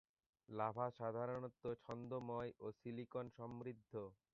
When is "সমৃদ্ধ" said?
3.37-3.91